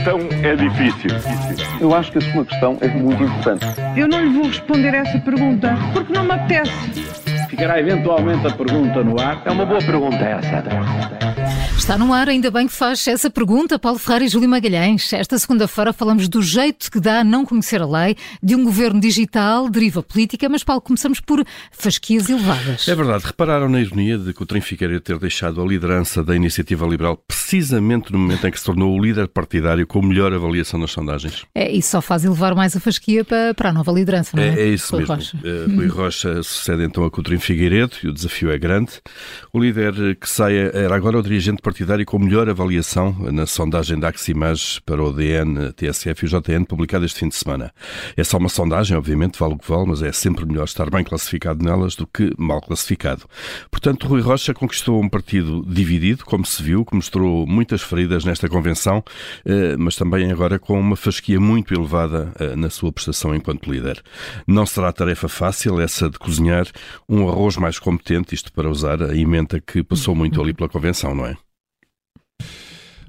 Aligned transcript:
questão 0.00 0.18
é 0.42 0.56
difícil. 0.56 1.10
Eu 1.78 1.94
acho 1.94 2.10
que 2.10 2.18
a 2.18 2.32
sua 2.32 2.44
questão 2.46 2.78
é 2.80 2.88
muito 2.88 3.22
importante. 3.22 3.66
Eu 3.96 4.08
não 4.08 4.24
lhe 4.24 4.30
vou 4.30 4.46
responder 4.46 4.94
essa 4.94 5.18
pergunta 5.18 5.76
porque 5.92 6.12
não 6.12 6.24
me 6.24 6.32
apetece. 6.32 6.72
Ficará 7.50 7.78
eventualmente 7.78 8.46
a 8.46 8.50
pergunta 8.50 9.04
no 9.04 9.20
ar. 9.20 9.42
É 9.44 9.50
uma 9.50 9.66
boa 9.66 9.80
pergunta 9.80 10.16
essa. 10.16 10.64
Está 11.76 11.98
no 11.98 12.14
ar, 12.14 12.28
ainda 12.28 12.50
bem 12.50 12.66
que 12.66 12.72
faz 12.72 13.06
essa 13.08 13.28
pergunta, 13.28 13.78
Paulo 13.78 13.98
Ferreira 13.98 14.24
e 14.24 14.28
Júlio 14.28 14.48
Magalhães. 14.48 15.12
Esta 15.12 15.38
segunda-feira 15.38 15.92
falamos 15.92 16.28
do 16.28 16.40
jeito 16.40 16.90
que 16.90 17.00
dá 17.00 17.20
a 17.20 17.24
não 17.24 17.44
conhecer 17.44 17.82
a 17.82 17.86
lei, 17.86 18.16
de 18.42 18.54
um 18.54 18.64
governo 18.64 19.00
digital, 19.00 19.68
deriva 19.68 20.02
política, 20.02 20.48
mas 20.48 20.62
Paulo, 20.62 20.80
começamos 20.80 21.20
por 21.20 21.44
fasquias 21.72 22.30
elevadas. 22.30 22.86
É 22.86 22.94
verdade, 22.94 23.26
repararam 23.26 23.68
na 23.68 23.80
ironia 23.80 24.16
de 24.16 24.32
que 24.32 24.42
o 24.42 24.46
Trem 24.46 24.60
Figueiredo 24.62 25.00
ter 25.00 25.18
deixado 25.18 25.60
a 25.60 25.66
liderança 25.66 26.22
da 26.22 26.36
Iniciativa 26.36 26.86
Liberal 26.86 27.20
precisamente 27.50 28.12
no 28.12 28.18
momento 28.20 28.46
em 28.46 28.50
que 28.52 28.60
se 28.60 28.64
tornou 28.64 28.96
o 28.96 29.02
líder 29.02 29.26
partidário 29.26 29.84
com 29.84 30.00
melhor 30.00 30.32
avaliação 30.32 30.78
nas 30.78 30.92
sondagens? 30.92 31.44
É, 31.52 31.68
isso 31.68 31.90
só 31.90 32.00
faz 32.00 32.24
elevar 32.24 32.54
mais 32.54 32.76
a 32.76 32.80
fasquia 32.80 33.24
para, 33.24 33.52
para 33.54 33.70
a 33.70 33.72
nova 33.72 33.90
liderança, 33.90 34.36
não 34.36 34.44
é? 34.44 34.50
É, 34.50 34.60
é 34.60 34.68
isso 34.68 34.92
Rui 34.92 35.00
mesmo. 35.00 35.16
Rocha. 35.16 35.38
Eh, 35.42 35.74
Rui 35.74 35.86
Rocha 35.88 36.42
sucede 36.44 36.84
então 36.84 37.04
a 37.04 37.10
Coutrinho 37.10 37.40
Figueiredo 37.40 37.96
e 38.04 38.06
o 38.06 38.12
desafio 38.12 38.52
é 38.52 38.58
grande. 38.58 38.92
O 39.52 39.58
líder 39.58 40.14
que 40.14 40.28
sai 40.28 40.56
era 40.58 40.94
agora 40.94 41.18
o 41.18 41.22
dirigente 41.22 41.60
partidário 41.60 42.06
com 42.06 42.20
melhor 42.20 42.48
avaliação 42.48 43.16
na 43.32 43.46
sondagem 43.46 43.98
da 43.98 44.10
Aximage 44.10 44.80
para 44.86 45.02
o 45.02 45.12
DN, 45.12 45.72
TSF 45.72 46.24
e 46.24 46.28
o 46.28 46.40
JN 46.40 46.64
publicada 46.64 47.04
este 47.04 47.18
fim 47.18 47.28
de 47.28 47.34
semana. 47.34 47.72
É 48.16 48.22
só 48.22 48.36
uma 48.36 48.48
sondagem, 48.48 48.96
obviamente, 48.96 49.36
vale 49.40 49.54
o 49.54 49.58
que 49.58 49.68
vale, 49.68 49.86
mas 49.88 50.02
é 50.02 50.12
sempre 50.12 50.46
melhor 50.46 50.66
estar 50.66 50.88
bem 50.88 51.02
classificado 51.02 51.64
nelas 51.64 51.96
do 51.96 52.06
que 52.06 52.32
mal 52.38 52.60
classificado. 52.60 53.24
Portanto, 53.72 54.06
Rui 54.06 54.20
Rocha 54.20 54.54
conquistou 54.54 55.02
um 55.02 55.08
partido 55.08 55.64
dividido, 55.66 56.24
como 56.24 56.46
se 56.46 56.62
viu, 56.62 56.84
que 56.84 56.94
mostrou 56.94 57.39
muitas 57.46 57.82
feridas 57.82 58.24
nesta 58.24 58.48
convenção, 58.48 59.02
eh, 59.44 59.76
mas 59.76 59.96
também 59.96 60.30
agora 60.30 60.58
com 60.58 60.78
uma 60.78 60.96
fasquia 60.96 61.40
muito 61.40 61.74
elevada 61.74 62.32
eh, 62.38 62.56
na 62.56 62.70
sua 62.70 62.92
prestação 62.92 63.34
enquanto 63.34 63.70
líder. 63.70 64.02
Não 64.46 64.66
será 64.66 64.92
tarefa 64.92 65.28
fácil 65.28 65.80
essa 65.80 66.08
de 66.08 66.18
cozinhar 66.18 66.66
um 67.08 67.28
arroz 67.28 67.56
mais 67.56 67.78
competente, 67.78 68.34
isto 68.34 68.52
para 68.52 68.70
usar 68.70 69.02
a 69.02 69.16
emenda 69.16 69.60
que 69.60 69.82
passou 69.82 70.14
muito 70.14 70.40
ali 70.40 70.52
pela 70.52 70.68
convenção, 70.68 71.14
não 71.14 71.26
é? 71.26 71.36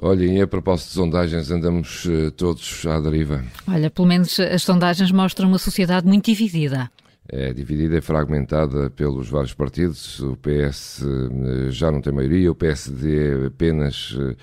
Olhem, 0.00 0.38
e 0.38 0.42
a 0.42 0.46
propósito 0.46 0.88
de 0.88 0.94
sondagens, 0.94 1.50
andamos 1.50 2.06
eh, 2.06 2.30
todos 2.30 2.86
à 2.86 3.00
deriva. 3.00 3.44
Olha, 3.66 3.90
pelo 3.90 4.06
menos 4.06 4.38
as 4.38 4.62
sondagens 4.62 5.10
mostram 5.10 5.48
uma 5.48 5.58
sociedade 5.58 6.06
muito 6.06 6.26
dividida. 6.26 6.88
É 7.30 7.52
dividida 7.52 7.98
e 7.98 8.00
fragmentada 8.00 8.88
pelos 8.88 9.28
vários 9.28 9.52
partidos. 9.52 10.18
O 10.20 10.34
PS 10.36 11.02
eh, 11.02 11.70
já 11.70 11.90
não 11.92 12.00
tem 12.00 12.10
maioria, 12.10 12.50
o 12.50 12.54
PSD 12.54 13.48
apenas, 13.48 14.16
eh, 14.18 14.34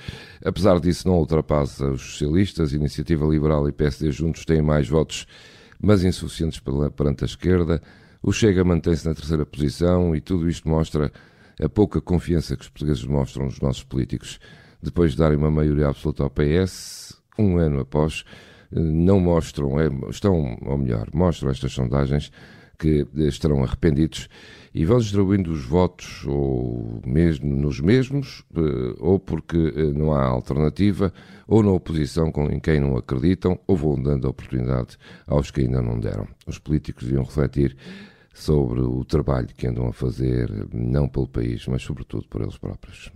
apesar 0.46 0.80
disso, 0.80 1.08
não 1.08 1.16
ultrapassa 1.18 1.88
os 1.88 2.02
socialistas. 2.02 2.74
Iniciativa 2.74 3.26
Liberal 3.26 3.68
e 3.68 3.72
PSD 3.72 4.12
juntos 4.12 4.46
têm 4.46 4.62
mais 4.62 4.88
votos, 4.88 5.26
mas 5.82 6.04
insuficientes 6.04 6.62
perante 6.96 7.24
a 7.24 7.26
esquerda. 7.26 7.82
O 8.22 8.32
Chega 8.32 8.64
mantém-se 8.64 9.08
na 9.08 9.16
terceira 9.16 9.48
posição 9.48 10.16
e 10.16 10.22
tudo 10.22 10.48
isto 10.48 10.70
mostra 10.70 11.12
a 11.60 11.68
pouca 11.68 12.00
confiança 12.00 12.56
que 12.56 12.62
os 12.62 12.70
portugueses 12.70 13.04
mostram 13.04 13.46
nos 13.46 13.60
nossos 13.60 13.84
políticos. 13.84 14.40
Depois 14.80 15.14
de 15.14 15.18
darem 15.18 15.38
uma 15.40 15.50
maioria 15.50 15.88
absoluta 15.88 16.22
ao 16.22 16.30
PS, 16.30 17.20
um 17.40 17.58
ano 17.58 17.80
após, 17.80 18.24
eh, 18.72 18.80
não 18.80 19.20
mostram, 19.20 19.80
é, 19.80 19.90
estão, 20.12 20.56
ou 20.62 20.78
melhor, 20.78 21.10
mostram 21.12 21.50
estas 21.50 21.72
sondagens 21.72 22.32
que 22.78 23.08
estarão 23.16 23.64
arrependidos 23.64 24.30
e 24.74 24.84
vão 24.84 25.00
distribuindo 25.00 25.54
os 25.54 25.64
votos 25.64 26.26
ou 26.26 27.02
mesmo 27.06 27.56
nos 27.56 27.80
mesmos, 27.80 28.44
eh, 28.56 28.96
ou 29.00 29.18
porque 29.18 29.56
eh, 29.56 29.94
não 29.94 30.14
há 30.14 30.26
alternativa, 30.26 31.14
ou 31.48 31.64
na 31.64 31.72
oposição 31.72 32.30
com 32.30 32.52
em 32.52 32.60
quem 32.60 32.82
não 32.82 32.98
acreditam, 32.98 33.58
ou 33.66 33.78
vão 33.78 34.02
dando 34.02 34.28
oportunidade 34.28 34.98
aos 35.26 35.50
que 35.50 35.62
ainda 35.62 35.82
não 35.82 35.98
deram. 35.98 36.28
Os 36.46 36.60
políticos 36.60 37.06
deviam 37.06 37.24
refletir 37.24 37.78
sobre 38.34 38.82
o 38.82 39.06
trabalho 39.06 39.48
que 39.48 39.66
andam 39.66 39.88
a 39.88 39.94
fazer, 39.94 40.52
não 40.74 41.08
pelo 41.08 41.28
país, 41.28 41.66
mas 41.68 41.82
sobretudo 41.82 42.28
por 42.28 42.42
eles 42.42 42.58
próprios. 42.58 43.10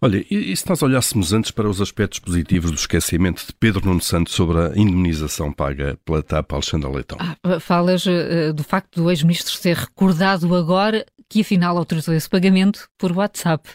Olha, 0.00 0.24
e, 0.30 0.52
e 0.52 0.56
se 0.56 0.68
nós 0.68 0.82
olhássemos 0.82 1.32
antes 1.32 1.50
para 1.50 1.68
os 1.68 1.80
aspectos 1.80 2.18
positivos 2.18 2.70
do 2.70 2.76
esquecimento 2.76 3.46
de 3.46 3.52
Pedro 3.52 3.84
Nuno 3.84 4.00
Santos 4.00 4.34
sobre 4.34 4.58
a 4.58 4.72
indemnização 4.76 5.52
paga 5.52 5.98
pela 6.04 6.22
TAP 6.22 6.52
Alexandre 6.52 6.90
Leitão? 6.90 7.18
Ah, 7.20 7.60
falas 7.60 8.06
eh, 8.06 8.52
do 8.52 8.62
facto 8.62 9.02
do 9.02 9.10
ex-ministro 9.10 9.54
ser 9.54 9.76
recordado 9.76 10.54
agora 10.54 11.04
que 11.28 11.42
afinal 11.42 11.76
autorizou 11.76 12.14
esse 12.14 12.28
pagamento 12.28 12.88
por 12.96 13.12
WhatsApp. 13.12 13.68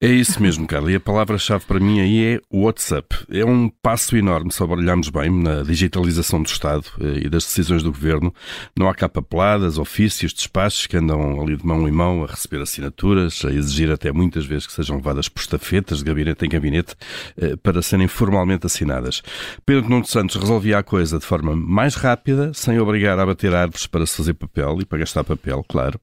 É 0.00 0.08
isso 0.08 0.42
mesmo, 0.42 0.66
Carla. 0.66 0.90
E 0.90 0.96
a 0.96 1.00
palavra-chave 1.00 1.64
para 1.64 1.78
mim 1.78 2.00
aí 2.00 2.24
é 2.34 2.40
WhatsApp. 2.52 3.14
É 3.30 3.44
um 3.44 3.68
passo 3.68 4.16
enorme, 4.16 4.52
se 4.52 4.62
olharmos 4.62 5.08
bem, 5.08 5.30
na 5.30 5.62
digitalização 5.62 6.42
do 6.42 6.46
Estado 6.46 6.84
eh, 7.00 7.26
e 7.26 7.28
das 7.28 7.44
decisões 7.44 7.82
do 7.82 7.92
Governo. 7.92 8.34
Não 8.76 8.88
há 8.88 8.94
cá 8.94 9.08
papeladas, 9.08 9.78
ofícios, 9.78 10.32
despachos 10.32 10.86
que 10.86 10.96
andam 10.96 11.40
ali 11.40 11.56
de 11.56 11.64
mão 11.64 11.88
em 11.88 11.92
mão 11.92 12.24
a 12.24 12.26
receber 12.26 12.60
assinaturas, 12.60 13.44
a 13.44 13.52
exigir 13.52 13.92
até 13.92 14.10
muitas 14.10 14.44
vezes 14.44 14.66
que 14.66 14.72
sejam 14.72 14.96
levadas 14.96 15.28
por 15.28 15.40
estafetas 15.40 15.98
de 15.98 16.04
gabinete 16.04 16.44
em 16.44 16.48
gabinete 16.48 16.96
eh, 17.36 17.54
para 17.56 17.80
serem 17.80 18.08
formalmente 18.08 18.66
assinadas. 18.66 19.22
Pedro 19.64 19.88
Nuno 19.88 20.04
Santos 20.04 20.34
resolvia 20.34 20.78
a 20.78 20.82
coisa 20.82 21.18
de 21.18 21.24
forma 21.24 21.54
mais 21.54 21.94
rápida, 21.94 22.50
sem 22.54 22.80
obrigar 22.80 23.18
a 23.20 23.26
bater 23.26 23.54
árvores 23.54 23.86
para 23.86 24.04
se 24.04 24.16
fazer 24.16 24.34
papel 24.34 24.78
e 24.80 24.84
para 24.84 24.98
gastar 24.98 25.22
papel, 25.22 25.64
claro. 25.68 26.00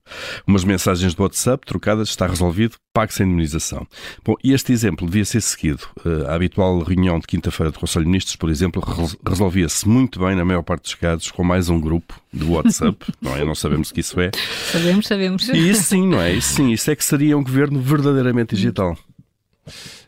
Umas 0.48 0.64
mensagens 0.64 0.84
de 0.94 1.22
WhatsApp 1.22 1.66
trocadas, 1.66 2.09
está 2.09 2.28
resolvido, 2.28 2.75
pague-se 2.94 3.23
a 3.23 3.25
indemnização. 3.25 3.85
Bom, 4.23 4.35
e 4.44 4.53
este 4.53 4.72
exemplo 4.72 5.06
devia 5.07 5.25
ser 5.25 5.41
seguido. 5.41 5.81
Eh, 6.06 6.25
A 6.29 6.35
habitual 6.35 6.79
reunião 6.79 7.19
de 7.19 7.28
quinta-feira 7.28 7.72
do 7.72 7.79
Conselho 7.79 8.06
de 8.06 8.12
Ministros, 8.12 8.35
por 8.35 8.50
exemplo, 8.50 8.81
re- 8.81 9.18
resolvia-se 9.28 9.88
muito 9.88 10.19
bem, 10.19 10.35
na 10.35 10.46
maior 10.46 10.62
parte 10.62 10.84
dos 10.84 10.96
casos, 10.96 11.31
com 11.31 11.44
mais 11.44 11.68
um 11.69 11.79
grupo 11.79 12.19
do 12.31 12.51
WhatsApp, 12.51 12.97
não 13.22 13.35
é? 13.35 13.44
Não 13.44 13.56
sabemos 13.56 13.90
o 13.90 13.94
que 13.94 14.00
isso 14.01 14.19
é. 14.22 14.31
Sabemos, 14.72 15.07
sabemos. 15.07 15.50
E 15.50 15.69
isso 15.69 15.84
sim, 15.84 16.07
não 16.07 16.22
é? 16.22 16.34
Isso 16.34 16.53
sim, 16.56 16.72
isso 16.72 16.90
é 16.91 16.96
que 16.96 17.03
seria 17.03 17.38
um 17.38 17.44
governo 17.44 17.79
verdadeiramente 17.81 18.56
digital. 18.56 18.97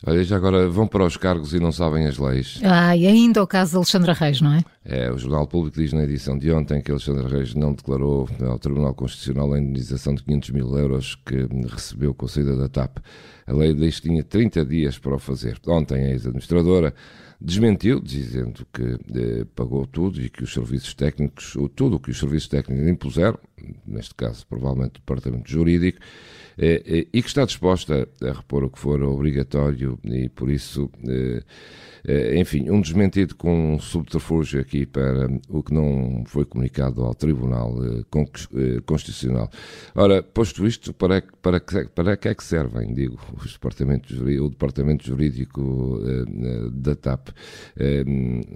Olha, 0.06 0.24
já 0.24 0.36
agora 0.36 0.70
vão 0.70 0.88
para 0.88 1.06
os 1.06 1.18
cargos 1.18 1.54
e 1.54 1.60
não 1.60 1.72
sabem 1.72 2.06
as 2.06 2.18
leis. 2.18 2.60
Ah, 2.64 2.96
e 2.96 3.08
ainda 3.08 3.42
o 3.42 3.48
caso 3.48 3.72
de 3.72 3.78
Alexandra 3.78 4.14
Reis, 4.14 4.42
não 4.42 4.54
é? 4.54 4.64
É, 4.86 5.12
o 5.12 5.18
Jornal 5.18 5.48
Público 5.48 5.78
diz 5.78 5.92
na 5.92 6.04
edição 6.04 6.38
de 6.38 6.52
ontem 6.52 6.82
que 6.82 6.92
Alexandre 6.92 7.28
Reis 7.28 7.54
não 7.56 7.74
declarou 7.74 8.30
ao 8.42 8.60
Tribunal 8.60 8.94
Constitucional 8.94 9.54
a 9.54 9.60
indenização 9.60 10.14
de 10.14 10.24
500 10.24 10.50
mil 10.52 10.78
euros 10.78 11.16
que 11.16 11.48
recebeu 11.70 12.14
com 12.14 12.26
a 12.26 12.30
saída 12.30 12.56
da 12.56 12.70
TAP. 12.70 13.00
A 13.48 13.54
lei 13.54 13.74
diz 13.74 14.00
que 14.00 14.10
tinha 14.10 14.24
30 14.24 14.66
dias 14.66 15.00
para 15.00 15.16
o 15.16 15.20
fazer. 15.20 15.60
Ontem 15.68 16.04
a 16.04 16.10
ex-administradora 16.10 16.94
desmentiu, 17.40 18.00
dizendo 18.00 18.66
que 18.74 18.84
eh, 18.84 19.46
pagou 19.56 19.86
tudo 19.86 20.22
e 20.22 20.30
que 20.30 20.44
os 20.44 20.54
serviços 20.54 20.94
técnicos, 20.94 21.56
o, 21.56 21.70
tudo 21.70 21.98
o 21.98 22.00
que 22.00 22.10
os 22.10 22.20
serviços 22.20 22.50
técnicos 22.50 22.88
impuseram, 22.88 23.40
neste 23.86 24.16
caso 24.16 24.46
provavelmente 24.48 24.98
o 24.98 25.00
Departamento 25.00 25.50
Jurídico, 25.50 26.00
e 26.58 27.22
que 27.22 27.28
está 27.28 27.46
disposta 27.46 28.08
a 28.22 28.32
repor 28.32 28.64
o 28.64 28.70
que 28.70 28.80
for 28.80 29.02
obrigatório 29.04 30.00
e 30.04 30.28
por 30.30 30.50
isso, 30.50 30.90
eh, 31.08 31.44
eh, 32.04 32.40
enfim, 32.40 32.70
um 32.70 32.82
desmentido 32.82 33.36
com 33.36 33.76
um 33.76 33.80
subterfúgio 33.80 34.60
aqui 34.60 34.86
para 34.86 35.28
o 35.50 35.62
que 35.62 35.74
não 35.74 36.24
foi 36.26 36.46
comunicado 36.46 37.04
ao 37.04 37.14
Tribunal 37.14 37.76
eh, 37.86 38.04
Con- 38.10 38.26
eh, 38.56 38.82
Constitucional. 38.86 39.50
Ora, 39.94 40.24
posto 40.24 40.66
isto, 40.66 40.94
para, 40.94 41.22
para, 41.42 41.60
que, 41.60 41.86
para 41.90 42.18
que 42.18 42.28
é 42.30 42.34
que 42.34 42.44
servem, 42.44 42.94
digo, 42.94 43.20
os 43.44 43.54
departamentos, 43.54 44.20
o 44.20 44.50
Departamento 44.50 45.06
Jurídico 45.06 46.02
eh, 46.06 46.24
eh, 46.28 46.70
da 46.72 46.96
TAP? 46.96 47.30
Eh, 47.78 48.04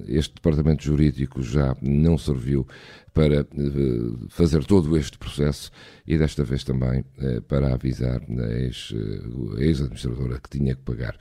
Este 0.07 0.33
Departamento 0.35 0.83
Jurídico 0.83 1.41
já 1.43 1.75
não 1.81 2.17
serviu 2.17 2.65
para 3.13 3.41
eh, 3.41 3.45
fazer 4.29 4.63
todo 4.63 4.95
este 4.95 5.17
processo 5.17 5.69
e 6.07 6.17
desta 6.17 6.43
vez 6.45 6.63
também 6.63 7.03
eh, 7.19 7.41
para 7.41 7.67
a 7.75 7.77
ex, 7.83 7.90
eh, 7.99 9.57
a 9.57 9.61
ex-administradora 9.61 10.39
que 10.39 10.49
tinha 10.57 10.75
que 10.75 10.81
pagar. 10.81 11.15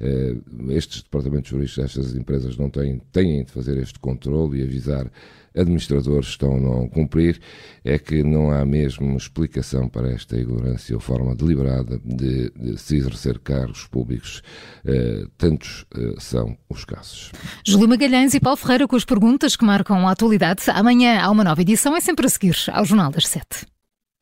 Eh, 0.00 0.36
Estes 0.70 1.02
departamentos 1.02 1.50
jurídicos 1.50 1.82
destas 1.82 2.14
empresas 2.16 2.56
não 2.56 2.70
têm, 2.70 3.00
têm 3.12 3.44
de 3.44 3.52
fazer 3.52 3.76
este 3.76 3.98
controle 3.98 4.60
e 4.60 4.62
avisar 4.62 5.10
administradores 5.56 6.30
estão 6.30 6.56
a 6.56 6.60
não 6.60 6.88
cumprir, 6.88 7.40
é 7.84 7.96
que 7.96 8.24
não 8.24 8.50
há 8.50 8.64
mesmo 8.64 9.16
explicação 9.16 9.88
para 9.88 10.10
esta 10.10 10.36
ignorância 10.36 10.96
ou 10.96 11.00
forma 11.00 11.34
deliberada 11.36 12.00
de, 12.04 12.50
de 12.50 12.76
se 12.76 12.96
exercer 12.96 13.38
cargos 13.38 13.86
públicos. 13.86 14.42
Eh, 14.84 15.26
tantos 15.38 15.86
são 16.18 16.56
os 16.68 16.84
casos. 16.84 17.30
Júlio 17.64 17.88
Magalhães 17.88 18.34
e 18.34 18.40
Paulo 18.40 18.56
Ferreira 18.56 18.88
com 18.88 18.96
as 18.96 19.04
perguntas 19.04 19.54
que 19.54 19.64
marcam 19.64 20.08
a 20.08 20.12
atualidade. 20.12 20.62
Amanhã 20.68 21.20
há 21.20 21.30
uma 21.30 21.44
nova 21.44 21.60
edição, 21.62 21.96
é 21.96 22.00
sempre 22.00 22.26
a 22.26 22.28
seguir 22.28 22.56
ao 22.72 22.84
Jornal 22.84 23.10
das 23.10 23.26
Sete. 23.26 23.73